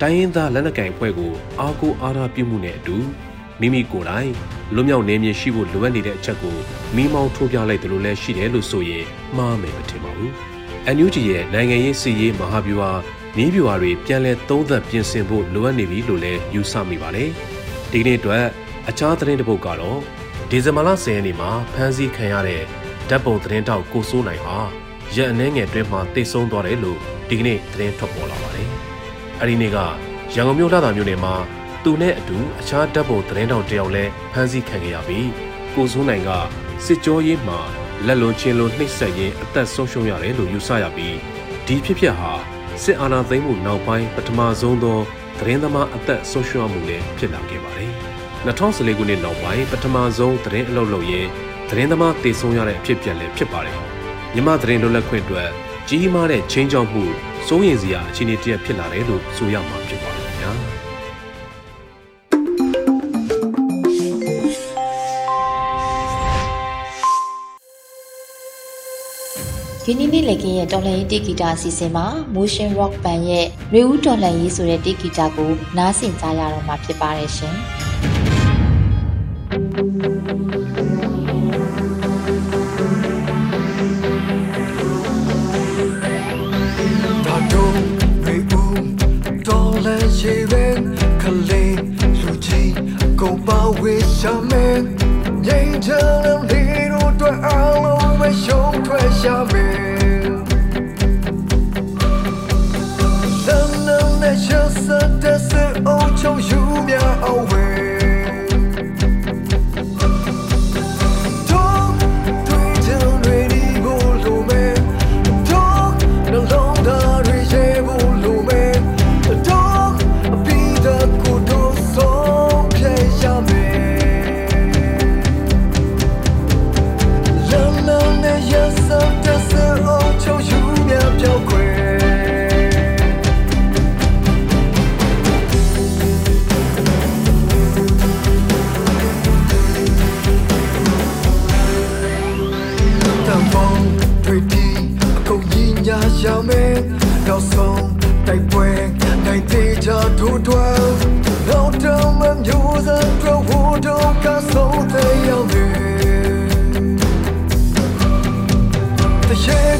[0.00, 2.96] တိုင်းရင်းသားလက်နက်ကိုင်အဖွဲ့ကိုအားကိုးအားထားပြုမှုနဲ့အတူ
[3.60, 4.30] မိမိကိုယ်တိုင်
[4.74, 6.56] လွတ်မြောက်နေမြေရှိဖို့လိုအပ်နေတဲ့အချက်ကို
[6.96, 9.04] မိမောင်းထိုးပြလိုက်တယ်လို့လည်းရှိတယ်လို့ဆိုရင်
[9.36, 10.30] မှားမယ်မထင်ပါဘူး။
[10.96, 12.90] NUG ရဲ့နိုင်ငံရေးစီရေးမဟာဗျူဟာ
[13.36, 17.28] နည်းဗျူဟာတွေပြန်လည်သုံးသပ်ပြင်ဆင်ဖို့လိုအပ်နေပြီလို့လည်းယူဆမိပါတယ်။
[17.90, 18.44] ဒီကနေ့အတွက်
[18.88, 19.98] အခြားသတင်းတစ်ပုဒ်ကတော့
[20.50, 22.62] ဒီဇင်ဘာလ10ရက်နေ့မှာဖမ်းဆီးခံရတဲ့
[23.08, 24.56] ဓာတ်ပုံသတင်းတောက်ကိုစိုးနိုင်ဟာ
[25.16, 28.68] ရက်အနှဲငယ်တွင်မှတိတ်ဆုံးသွားတယ်လို့ဒီကနေ့သတင်းထွက်ပေါ်လာပါတယ်။
[29.40, 29.78] အဲဒီနေ့က
[30.34, 31.34] ရန်ကုန်မြို့လှသာမြို့နယ်မှာ
[31.88, 35.30] သူနဲ့အတူအခြားဓာတ်ပုံသတင်းတောက်တယောက်လည်းဖမ်းဆီးခံခဲ့ရပြီး
[35.74, 36.30] ကိုစိုးနိုင်က
[36.84, 37.60] စစ်ကြောရေးမှာ
[38.06, 41.16] လက်လွန်ချင်းလွန်နှိပ်စက်ရင်းအသက်ဆုံးရှုံးရတယ်လို့ယူဆရပြီး
[41.66, 42.32] ဒီဖြစ်ဖြစ်ဟာ
[42.82, 44.98] စစ်အာဏာသိမ်းမှုနောက်ပိုင်းပထမဆုံးသော
[45.38, 47.92] သတင်းသမားအသက်ဆုံးရှုံးမှုလည်းဖြစ်လာခဲ့ပါတယ်။
[48.46, 51.30] 2014ခုနှစ်နောက်ပိုင်းပထမဆုံးသတင်းအလုပ်လုပ်ရင်း
[51.70, 53.78] သတင်းသမားတည်ဆုံရတဲ့အဖြစ်ပြန်လည်းဖြစ်ပါတယ်။
[54.34, 55.50] မြမသတင်းလွတ်လပ်ခွင့်အတွက်
[55.88, 57.04] ကြီးမားတဲ့ချင်းကြောက်မှု
[57.46, 60.05] စိုးရင်စရာအခြေအနေတရဖြစ်လာတယ်လို့ဆိုရမှာဖြစ်ပါ
[69.88, 77.56] ဒီနေ့နေ့လည်ကင်းရဲ့တော်လှန်ရေးတီဂီတာအစီအစဉ်မှာ Motion Rock Band ရဲ့ရေဦးတော်လှန်ရေးဆိုတဲ့တီဂီတာကိုနားဆင်ကြရတော့မှာဖြစ်ပါတယ်ရှင်။
[93.20, 93.56] ကုန်ပါ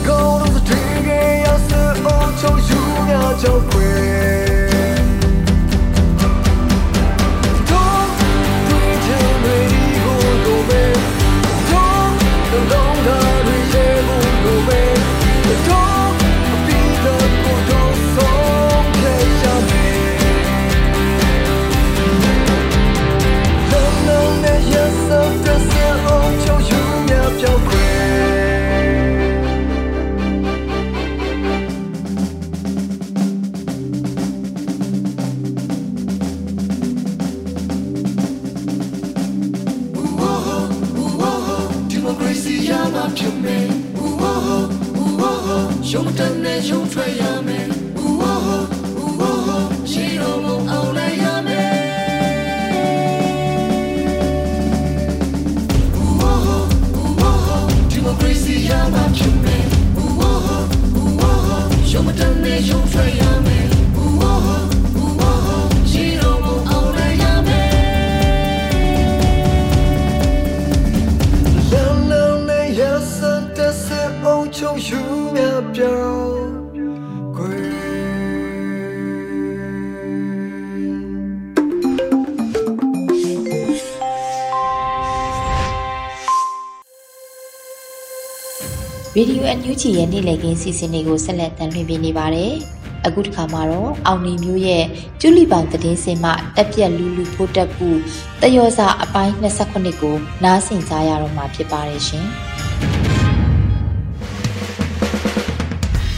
[0.06, 0.70] 高楼的炊
[1.04, 2.08] 烟，要是我
[2.40, 2.74] 就永
[3.08, 4.35] 远交汇。
[42.94, 43.66] မှဖြစ်မယ်
[43.98, 47.66] Ooh oh oh ooh oh oh ရှုံးတဲ့နဲ့ရှုံးထွက်ရမယ်
[48.00, 51.76] Ooh oh oh ooh oh oh ရှိတော်မူအောင်လည်းရမယ်
[55.98, 59.64] Ooh oh oh ooh oh oh democracy ရမှဖြစ်မယ်
[60.00, 63.66] Ooh oh oh ooh oh oh ရှုံးတဲ့နဲ့ရှုံးထွက်ရမယ်
[89.18, 92.52] ရေဒီယိုအန်ယူဂျီရဲ့နေ့လည်ခင်းစီစဉ်တွေကိုဆက်လက်တင်ပြနေပါတယ်။
[93.06, 94.84] အခုတစ်ခါမှာတော့အောင်နေမျိုးရဲ့
[95.20, 97.88] ကျူလီပေါင်သတင်းစင်မှတက်ပြက်လူလူဖိုးတက်ကူ
[98.42, 102.26] တယောစာအပိုင်း29ကိုနားဆင်ကြရတော့မှာဖြစ်ပါတယ်ရှင်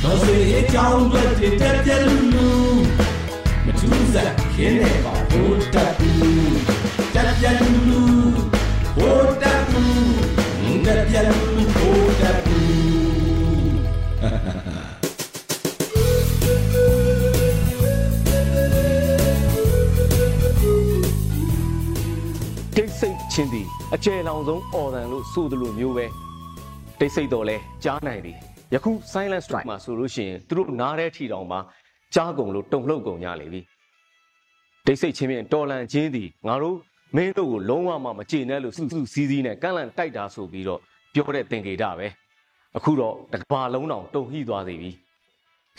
[0.03, 2.49] တော်စေအကြောင်းအတွက်တည်တက်ပြက်လူလူ
[3.65, 5.98] မထူးစားခင်းနေပါဘိုးတက်
[23.39, 26.07] ချင်းသည်အကျယ်လောင်ဆုံးအော်တန်လို့ဆိုသလိုမျိုးပဲ
[26.99, 28.37] တိတ်ဆိတ်တော့လဲကြားနိုင်သည်
[28.75, 31.61] ယခု silent strike မှာဆိုလို့ရှိရင်သူတို့နားတဲ့ထီတောင်မှာ
[32.15, 33.61] ကြားကုန်လို့တုံ့လှုပ်ကုန်ကြလေပြီ
[34.87, 36.77] တိတ်ဆိတ်ချင်းဖြင့်တော်လန်ချင်းသည်ငါတို့
[37.17, 40.81] မင်းတို့ကိုလုံးဝမှမကျေနပ်လို့စုစုစည်းစည်းနဲ့ကန့်လန့်တိုက်တာဆိုပြီးတော့
[41.15, 42.07] ပြောတဲ့သင်္ကေတပဲ
[42.77, 44.91] အခုတော့တစ်ကဘာလုံးတောင်တုံ့ဟိသွားသေးပြီ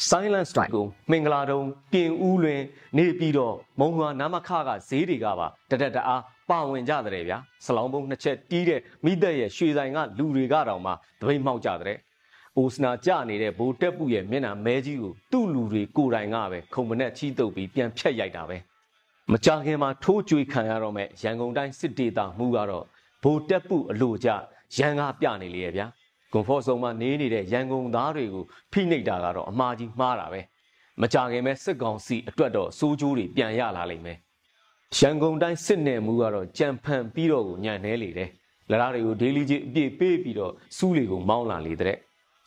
[0.09, 2.61] silent strike ကိုမင်္ဂလာတုံးပြင်ဦးလွင်
[2.97, 11.97] နေပြီးတော့မုံရွာနာမခကဈေးတွေကပါတတက်တအား ပါဝင်ကြတဲ့ဗျာဆလောင်းပုံနှစ်ချက်တီးတဲ့မိသက်ရဲ့ရွှေဆိုင်ကလူတွေကတောင်မှတပိတ်မှောက်ကြတဲ့
[12.57, 18.57] အိုစနာကြနေတဲ့ဘိုးတက်ပူရဲ့မျက်နှာမဲကြီးကိုသူ့လူတွေကိုယ်တိုင်ကပဲခုံမနဲ့ချီးတုပ်ပြီးပြန်ဖြတ်ရိုက်တာပဲ
[19.31, 22.85] မကြခင်မှာထိုးကြွေခံရတော့မဲ့ရန်ကုန်တိုင်းစစ်ဒေသမှုကတော့
[23.23, 24.29] ဘိုးတက်ပူအလို့ကြ
[24.77, 25.87] ရန်ကားပြနေလေရဲ့ဗျာ
[26.33, 30.41] ကွန်ဖော့ဆုံးမှာနေနေတဲ့ရန်ကုန်သားတွေကိုဖိနှိပ်တာကတော့အမှားကြီးမှားတာပဲ
[31.01, 34.17] မကြခင်ပဲစစ်ကောင်စီအတွက်တော့စိုးကျိုးတွေပြန်ရလာလိမ့်မယ်
[34.97, 38.29] ရန်ကုန်တိုင်းစစ်နယ်မှုကတော့ကြံဖန်ပြီးတော့ကိုညံနေလေတယ်
[38.71, 41.97] လရတွေကိုဒေးလီကြီးအပြည့်ပေးပြီးတော့စူးတွေကိုမောင်းလာလေတဲ့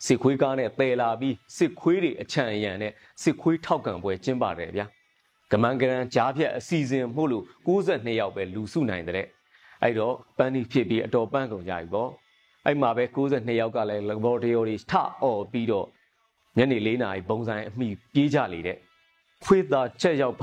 [0.06, 4.86] စစ်ခွေးကားနဲ့တဲလာပြီးစစ်ခွေးတွေအချံအယံနဲ့စစ်ခွေးထောက်ကန်ပွဲကျင်းပါတယ်ဗျာ
[5.50, 9.26] ကမန်ကရန်ကြားဖြတ်အစီအစဉ်မှုလို့62ယောက်ပဲလူစုနိုင်တဲ့
[9.82, 12.10] အဲ့တော့ပန်းဒီဖြစ်ပြီးအတော်ပန်းကုန်ကြပြီပေါ့
[12.66, 15.86] အဲ့မှာပဲ62ယောက်ကလည်း laboratory ထအော်ပြီးတော့
[16.58, 18.76] ညနေ4နာရီဘုံဆိုင်အမိပြေးကြလေတဲ့
[19.44, 20.42] ခွေးသားချက်ရောက်ဖ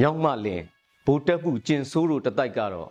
[0.00, 0.62] မြောက်မလင်
[1.06, 2.88] ဘိုးတက်မှုကျင်ဆိုးတို့တတိုက်ကတော့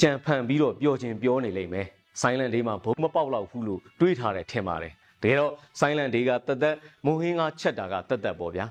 [0.00, 1.86] ကြံဖန်ပြီးတော့ပြောချင်းပြောနေလိမ့်မယ်
[2.20, 4.92] silent day မှာဘုံမပေါက်တော့ဘူးလို့တွေးထားတယ်ထင်ပါတယ်
[5.22, 8.66] တကယ်တော့ silent day ကတသက်မုံဟင်းကချက်တာကတသက်ပေါ့ဗျာ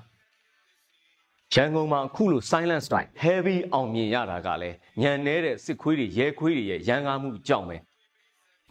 [1.54, 7.76] ရန်ကုန်မှာအခုလို silent strike heavy အောင်မြင်ရတာကလည်းညံနေတဲ့စစ်ခွေးတွေရဲခွေးတွေရဲ့ရန်ကားမှုကြောင့်ပဲ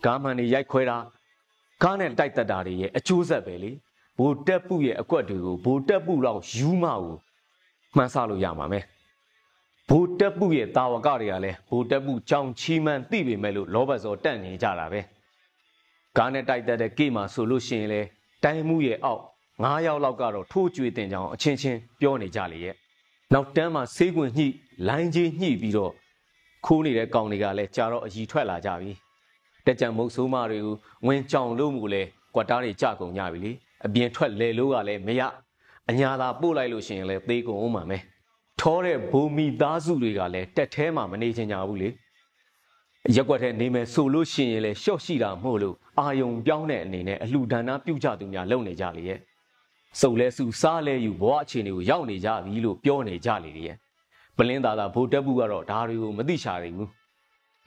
[0.05, 0.97] ကားမှန်တွေရိုက်ခွဲတာ
[1.83, 3.71] ကားနဲ့တိုက်တက်တာတွေရဲ့အကျိုးဆက်ပဲလေ
[4.19, 7.15] ဘိုတက်ပုရဲ့အကွက်တွေကိုဘိုတက်ပုတော့ယူမကို
[7.95, 8.83] မှန်းဆလို့ရမှာမယ်
[9.89, 15.01] ဘိုတက်ပုရဲ့တာဝကတွေကလည်းဘိုတက်ပုကြောင်ချီမှန်သိပေမဲ့လို့လောဘစောတန့်နေကြတာပဲ
[16.17, 18.01] ကားနဲ့တိုက်တက်တဲ့ကိမှာဆိုလို့ရှိရင်လေ
[18.43, 19.21] တိုင်းမှုရဲ့အောက်
[19.53, 22.75] 9ယောက်လောက်ကတော့ထိုးကြွေတင်ကြအောင်အချင်းချင်းပြောနေကြလေရဲ့
[23.33, 24.47] နောက်တန်းမှာဆေးကွင်ညှိ
[24.87, 25.91] လိုင်းကြီးညှိပြီးတော့
[26.65, 28.91] ခိုးနေတဲ့ကောင်တွေကလည်းကြာတော့အကြီးထွက်လာကြပြီ
[29.65, 30.75] တက်ကြံမုတ်ဆိုးမတွေကို
[31.07, 32.03] ဝင်ကြောင်လို့မူလဲ
[32.35, 33.51] ကွက်တားတွေကြကုန်ကြပြီလေ
[33.85, 35.21] အပြင်ထွက်လေလို့ကလည်းမရ
[35.89, 38.03] အညာသာပို့လိုက်လို့ရှိရင်လည်းသေးကုန်အောင်မှာမယ်
[38.59, 41.89] ထောတဲ့ဘုံမီသားစုတွေကလည်းတက်แท้မှာမနေချင်ကြဘူးလေ
[43.15, 49.19] ရက်ွက်ထဲနေမယ်ဆိုလို့ရှိရင်လည်းရှော့ရှိတာမဟုတ်လို့အာယုံပြောင်းတဲ့အနေနဲ့အလှဒါနပြုကြသူများလုံနေကြလေရဲ့
[50.01, 53.77] စုပ်လဲစုစားလဲယူဘဝအခြေအနေကိုရောက်နေကြပြီလို့ပြောနေကြလေရဲ့
[54.37, 56.89] ပလင်းသာသာဘိုးတက်ဘူးကတော့ဒါတွေကိုမသိချသေးဘူး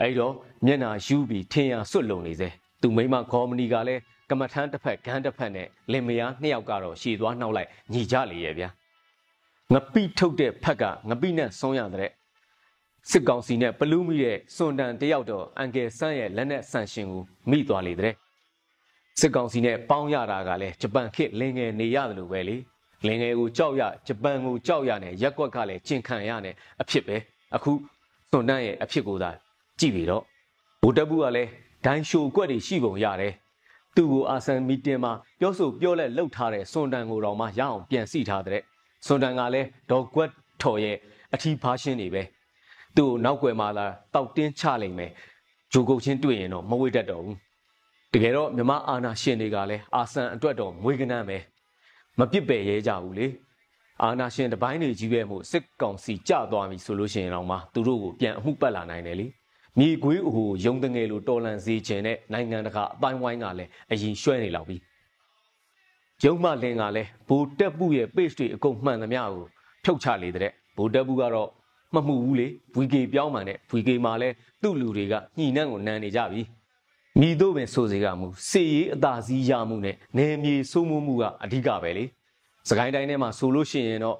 [0.00, 0.34] အဲ့တော့
[0.66, 2.48] မျက်နာယူပြီးထင်ရဆွတ်လုံနေစေ
[2.82, 8.68] သူမိမကော်မနီကလည်းကမထန်းတစ်ဖက်ဂန်းတစ်ဖက်နဲ့လင်မယားနှစ်ယောက်ကတော့ရှည်သွားနှောက်လိုက်ညီကြလေရဲ့ဗျာ
[9.74, 12.10] ငပိထုတ်တဲ့ဖက်ကငပိနဲ့ဆုံးရတဲ့
[13.10, 18.14] စစ်ကောင်စီနဲ့ပလူးမိတဲ့စွန်တန်တယောက်တော့အန်ကယ်ဆန်းရဲ့လက်နဲ့ဆန်ရှင်ကိုမိသွားလေတဲ့
[19.20, 22.56] စစ်ကောင်စီနဲ့ပေါင်းရတာကလည်းဂျပန်ခေတ်လင်ငယ်နေရတယ်လို့ပဲလေ
[23.06, 27.16] လင်ငယ်ကိုကြောက်ရဂျပန်ကိုကြောက်ရနဲ့ရက်ကွက်ကလည်းကျင်ခံရနဲ့အဖြစ်ပဲ
[27.54, 27.72] အခု
[28.30, 29.30] စွန်တန်ရဲ့အဖြစ်ကိုသာ
[29.80, 30.22] ကြည့်ပြီတော့
[30.82, 31.50] ဗိုလ်တပ်ဘူးကလည်း
[31.84, 33.32] ဒိုင်းရှိုကွက်တွေရှိပုံရတယ်
[33.96, 38.62] သူ့ကိုအာဆန်မီတင်မှာပြောဆိုပြောလဲလှုပ်ထားတဲ့စွန်တန်ကိုတော့မှရအောင်ပြန်စီထားတဲ့
[39.06, 40.30] စွန်တန်ကလည်းဒေါ်ကွက်
[40.62, 40.96] ထော်ရဲ့
[41.34, 42.22] အထီးဖားရှင်းနေပဲ
[42.96, 45.10] သူ့ကိုနောက်ွယ်မှာလာတောက်တင်းချလိုက်မယ်
[45.72, 47.36] ဂျိုကုတ်ချင်းတွေ့ရင်တော့မဝေ့တတ်တော့ဘူး
[48.12, 51.38] တကယ်တော့မြမအာနာရှင်တွေကလည်းအာဆန်အတွက်တော့မွေးကနန်းပဲ
[52.18, 53.26] မပစ်ပယ်ရဲကြဘူးလေ
[54.02, 59.26] အာနာရှင်တပိုင်းတွေကြီးပဲမို့စစ်ကောင်စီကြသွားပြီဆိုလို့ရှိရင်တော့မှသူတို့ကိုပြန်အမှုပတ်လာနိုင်တယ်လေ
[59.78, 64.76] မြေခွေးအဟိုရုံတငယ်လိုတော်လန်စေခြင်းနဲ့နိုင်ငံတကာအပိုင်းဝိုင်းကလည်းအရင်ရွှဲနေလောက်ပြီ
[66.22, 69.44] ကျုံမလင်ကလည်းဘူတက်ပူရဲ့ page တွေအကုန်မှန်သမျှကို
[69.84, 71.48] ဖြုတ်ချလေတဲ့ဘူတက်ပူကတော့
[71.94, 74.28] မမှုဘူးလေ VK ပြောင်းမှန်တဲ့ VK မှာလဲ
[74.62, 76.42] သူ့လူတွေကညှိနှံ့ကိုနန်းနေကြပြီ
[77.20, 82.04] မိတို့ပင်ဆိုစေကမူစေရေးအသာစီးရမှုနဲ့နယ်မြေစိုးမိုးမှုကအဓိကပဲလေ
[82.68, 84.18] စကိုင်းတိုင်းထဲမှာဆိုလို့ရှိရင်တော့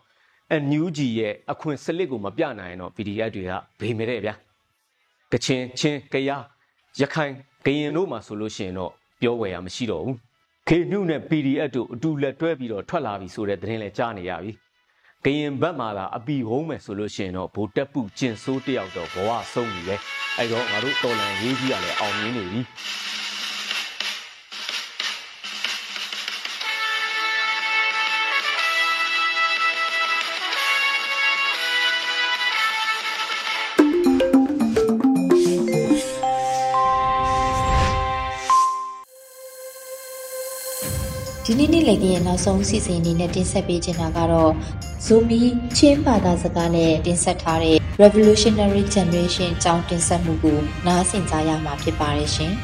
[0.51, 4.35] အန်ယူဂျီရဲ့အခွင့်စလစ်ကိုမပြနိုင်ရင်တော့ PDF တွေကဘေးမဲတဲ့ဗျာ
[5.33, 6.45] ကချင်ချင်းကယား
[7.01, 7.33] ရခိုင်
[7.67, 10.28] ကရင်တို့မှာဆိုလို့ရှိရင်တော့ပြောဝယ်ရမရှိတော့ဘူး
[10.71, 14.53] ခေနုနဲ့ PDF တို့အတူလက်တွဲပြီးတော့ထွက်လာပြီဆိုတဲ့သတင်းလည်းကြားနေရပြီ
[15.25, 19.97] ကရင်ဘက်မှာလာအပီဟုံးမယ်ဆိုလို့ရှိရင်တော့ဗိုလ်တက်ပုကျင်ဆိုးတယောက်တော့ဘဝဆုံးပြီလေ
[20.37, 22.61] အဲ့တော့ငါတို့တော်လန်ရေးကြီးကလည်းအောင်မြင်နေပြီ
[41.51, 44.53] ဒီနေ့နေ့လည်ကရဲ့နောက်ဆုံးစီစဉ်အနေနဲ့တင်ဆက်ပေးချင်တာကတော့
[45.07, 45.43] Zomi
[45.77, 52.53] ချင်းဘာသာစကားနဲ့တင်ဆက်ထားတဲ့ Revolutionary Generation ကြောင်းတင်ဆက်မှုကိုနားဆင်ကြရမှာဖြစ်ပါတယ်ရှင်။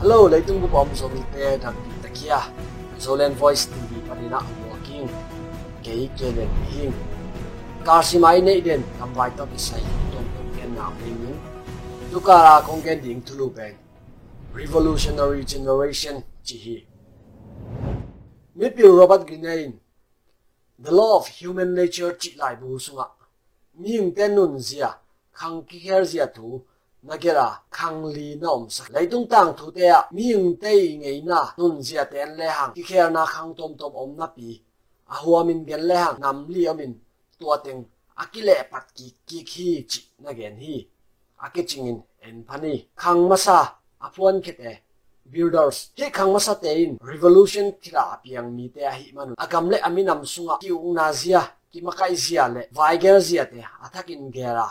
[0.00, 2.40] Hello, leitung bu pom zomi te dam pi takia.
[3.04, 5.06] Zolen voice TV panina walking.
[5.84, 6.94] Kei kelen hing.
[7.86, 11.20] Kasimai nei den kam vai to isai tom tom ken na ning.
[12.12, 13.76] Tukara kong ken ding tulu bang.
[14.54, 16.82] Revolutionary Generation chỉ hi.
[18.54, 19.72] Mipiu Robert Greene
[20.84, 23.06] The Law of Human Nature chỉ lại bù sung ạ.
[23.74, 24.98] Nhưng tên nụn gì à,
[25.32, 26.60] khăng kí khéo gì à thú,
[27.02, 28.90] na kia là khăng lì nòm sạc.
[28.90, 32.72] Lấy tung tăng thú tê ạ, nhưng tê ngay na nụn gì tên lê hàng,
[32.74, 34.60] kí khéo na khăng tôm tôm ôm na bì.
[35.06, 36.98] À hùa mình ghen lê hàng, nằm lì ở mình,
[37.38, 37.84] tua tình,
[38.14, 40.86] à kí lệ bạc kí kí kí chỉ na ghen hì.
[41.36, 44.80] À kí chingin, en pani, khăng mà sa, masa apuan kete
[45.30, 46.98] builders, he khangma sa te in.
[47.02, 49.34] Revolution thila apiang mi te hi manu.
[49.38, 52.68] Agam le aminam sunga ki ung na zia, ki makai zia le.
[52.72, 54.68] Vaiger zia te athakin gera.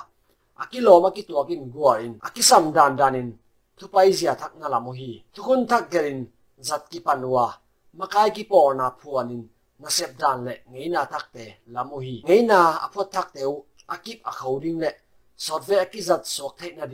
[0.60, 2.20] Akilo ma ki tuakin guar in.
[2.20, 3.38] Akisam dan danin
[3.78, 6.28] thupai zia thak na la mohi thukun thak gerin
[6.60, 7.54] zat ki panwa
[7.96, 9.48] makai ki por na phuanin
[9.80, 14.80] na sep dan le ngeina thak te la mohi na thak teu akip akhoding khoding
[14.80, 14.92] le.
[15.38, 16.86] Sotve akizat sok thai na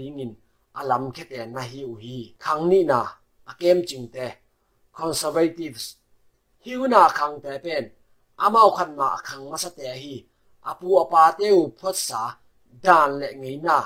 [0.77, 3.01] อาลัมแค่แต่นาฮิอุฮีครั้งนี้นะ
[3.47, 4.27] อาเกมจริงแต่
[5.09, 5.93] นเซอร์เวทีฟส์
[6.65, 7.83] ฮิวนาคังแต่เป็น
[8.41, 10.15] อามาคันมาคังมาสเตฮี
[10.67, 12.21] อาปูอาปาเตวพดสา
[12.85, 13.77] ดานเละไงนะ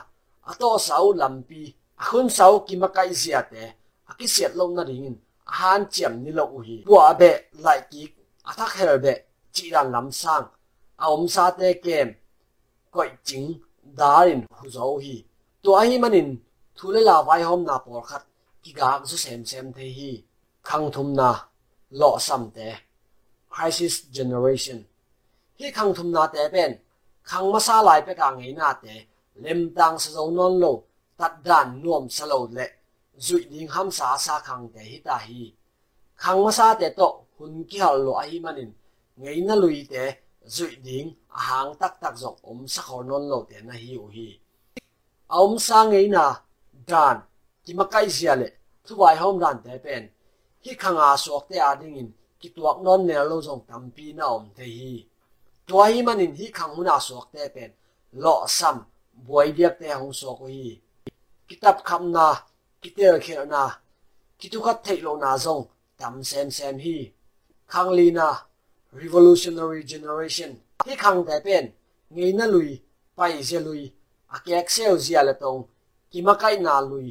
[0.47, 1.61] อาโตสาวลัมปี
[1.99, 3.63] อาคุณสาวกิมกายเสียแต่
[4.07, 5.05] อากิเสียลงนาริง
[5.49, 8.11] อาหารเจียมนิโลอุฮีบัวเบะไลกิก
[8.47, 9.19] อาทักเฮลเบะ
[9.55, 10.43] จีรันลำสร้าง
[11.01, 12.07] อาอมซาเตเกม
[12.93, 13.43] ก่อยจิง
[13.99, 15.15] ดารินฮุโซฮี
[15.63, 16.27] ตัวฮีมันิน
[16.77, 18.21] thu lấy là vai hôm na por khát,
[18.63, 20.23] ki ga su xem xem thế hi
[20.63, 21.47] khang thum na
[21.89, 22.75] lọ sam te.
[23.49, 24.83] Crisis generation.
[25.59, 26.71] Hi khang thum na te ben
[27.23, 30.71] khang ma sa lai pe ka ngei na te lem tang sa zo non lo
[31.17, 32.67] tat dan nuông sa lo le.
[33.17, 35.53] Zui ding ham sa sa khang te hi ta hi.
[36.15, 38.71] Khang ma sa te to hun ki hal lo a hi manin
[39.15, 40.03] ngei na lui te
[40.45, 43.97] zui ding a hang tak tak zok om sa khor non lo te na hi
[43.97, 44.39] u hi.
[45.27, 46.41] Ông sa ngày na
[46.90, 47.16] dan
[47.64, 48.48] ki makai zia le
[48.84, 50.04] thu wai hom dan te pen
[50.64, 52.08] hi khang a sok te a ding in
[52.40, 54.94] ki tuak non ne lo zong tam pi na om te hi
[55.68, 57.70] ตัวฮีมันอินฮีขังหุนาสวกเตเป็น
[58.24, 58.76] ลอซัม
[59.28, 60.68] บวยเดียกเตหงสวกฮี
[61.48, 62.26] กิตับคำนา
[62.82, 63.64] กิเตอร์เขียนา
[64.40, 65.60] กิตุขัดเทโลนาซง
[66.00, 66.96] ตำเซมเซมฮี
[67.72, 68.28] ขังลีนา
[69.00, 70.52] revolutionary generation
[70.86, 71.64] ฮีขังแต่เป็น
[72.12, 72.70] เงยนาลุย
[73.14, 73.18] ไ
[76.17, 77.09] ima kai na lui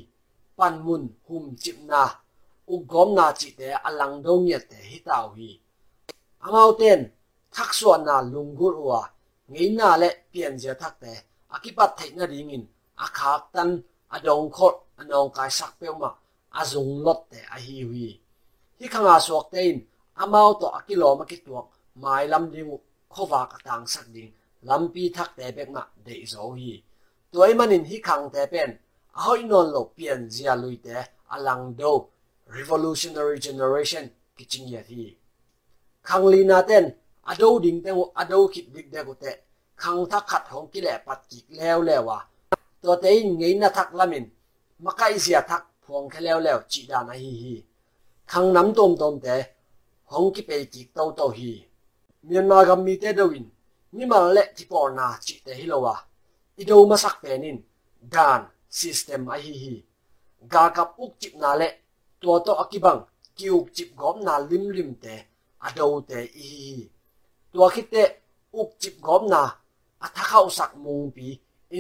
[0.57, 2.03] pan mun hum chip na
[2.73, 5.51] u gom na chi te, alang do nge te hi tao hi.
[6.47, 7.01] Amao ten,
[7.55, 9.01] thak suan na lungur wa
[9.51, 11.13] ngei na le pian je thak te,
[11.55, 12.65] akipat thei na ring in
[13.05, 13.71] a khak tan
[14.15, 16.11] a dong khot, anong kai sak pe ma
[16.61, 18.09] a zung lot te a hi hui.
[18.79, 19.79] Hi khanga sok te in,
[20.23, 21.67] amao to akilo ma ki tuak,
[22.03, 22.71] mai lam ding
[23.13, 24.31] khowa ka tang sak ding,
[24.69, 26.73] lam pi thak te bek ma de zo hi.
[27.33, 28.71] Tuai manin hi khang te pen
[29.18, 30.96] a hoi non lo pian zia lui te
[31.36, 31.92] alang do
[32.58, 34.04] revolutionary generation
[34.38, 35.04] kiching ya hi
[36.08, 36.86] khang li na ten
[37.28, 39.26] อดูดิ่งเตวอดูคิดดิกเดกุเต
[39.82, 42.20] ขังทักขัดของกิเลปัดกิกแล้วแล้ววะ
[42.84, 44.26] ตัวเตยงไงนะทักละมิน
[44.84, 46.14] มาไกเสียทักพ พวงแ
[58.81, 59.75] system a hi hi
[60.53, 61.69] ga kap uk chip na le
[62.21, 63.03] to to akibang
[63.37, 65.15] kiuk chip gom na lim lim te
[65.67, 66.85] ado te i hi hi
[67.53, 68.03] to khite
[68.61, 69.43] uk chip gom na
[70.05, 71.29] athaka usak mung pi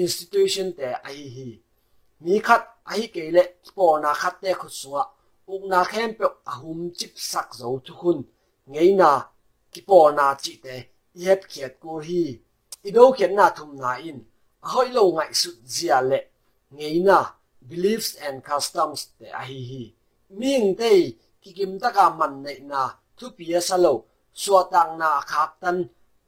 [0.02, 1.48] institution te a hi hi
[2.24, 3.42] ni khat a hi ke le
[3.76, 5.02] po na khat te khu suwa
[5.52, 8.18] uk na khem pe ahum chip sak zo thu khun
[8.72, 9.10] ngei na
[9.72, 10.76] ki po na chi te
[11.24, 12.22] yep khiat ko hi
[12.88, 14.18] ido khiat na thum na in
[14.66, 16.18] ahoi lo ngai su zia le
[16.76, 17.18] ngei na
[17.68, 19.84] beliefs and customs te a hi hi
[20.38, 20.90] ming te
[21.42, 22.80] kikim ta ka man nei na
[23.18, 23.94] thu pia sa lo
[24.42, 25.78] so tang na khak tan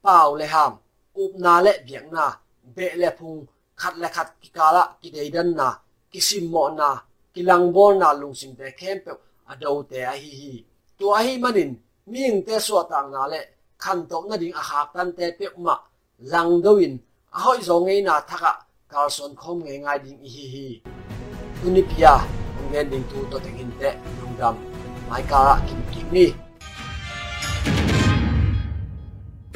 [0.03, 0.73] pau le ham.
[1.21, 2.25] Up na le biak na,
[2.75, 5.67] be le phung, khat le khat ki kala ki dei dan na,
[6.11, 6.89] ki sim mo na,
[7.33, 9.11] ki lang bo na lung sim te khem pe
[9.51, 10.53] adau te a hi hi
[10.97, 11.71] to a hi manin,
[12.11, 13.39] ming te so tang na le,
[13.77, 15.75] khan to na ding a hak tan te pe ma,
[16.31, 16.93] lang doin
[17.35, 18.51] a hoi zo ngei na thaka
[18.93, 20.67] carlson khom nge ngai ding hi hi
[21.65, 22.13] unipia
[22.71, 23.89] ngen ding tu to te hin te
[24.21, 24.55] lungdam
[25.09, 26.27] mai ka kim kim ni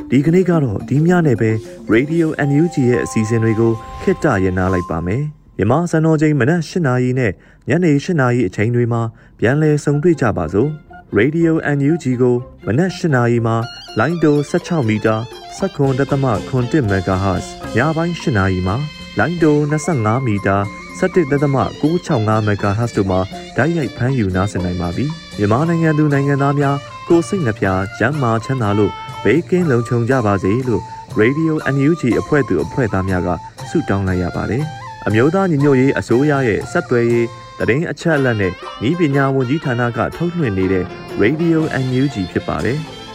[0.10, 1.52] ဒီကနေ့ကတော့ဒီညနဲ့ပဲ
[1.93, 5.24] Radio NUG ရဲ့အစီအစဉ်တွေကိုခਿੱတရနာလိုက်ပါမယ်
[5.58, 7.32] မြန်မာစံတော်ချိန်မနက်၈နာရီနဲ့
[7.69, 9.02] ညနေ၈နာရီအချိန်တွေမှာ
[9.39, 10.69] ပြန်လည်ဆုံတွေ့ကြပါစို့
[11.17, 13.56] Radio NUG ကိုမနက်၈နာရီမှာ
[14.00, 15.15] လိုင်းတို16မီတာ
[15.58, 18.78] 7.1 MHz ညပိုင်း၈နာရီမှာ
[19.19, 19.58] လိုင်းတို
[19.91, 20.58] 25မီတာ
[20.99, 23.19] 17.665 MHz တို့မှာ
[23.56, 25.06] ဓာတ်ရိုက်ဖမ်းယူနားဆင်နိုင်ပါပြီ
[25.38, 28.91] မြန်မာနိုင်ငံသူနိုင်ငံသားများကိုစိတ်နှပြကျန်းမာချမ်းသာလို့
[29.23, 30.82] ဘေးကင်းလုံခြုံကြပါစေလို့
[31.19, 33.30] Radio NUG အဖွဲ့သူအဖွဲ့သားများက
[33.69, 34.63] ဆုတောင်းလိုက်ရပါတယ်
[35.08, 37.28] အမျိုးသားညီညွတ်ရေးအစိုးရရဲ့စက်သွယ်ရေး
[37.60, 38.52] တရင်အချက်အလက်နဲ့
[38.88, 40.86] ဤပညာဝန်ကြီးဌာနကထုတ်လွှင့်နေတဲ့
[41.21, 42.80] Radio NUG ဖြစ်ပါတယ်။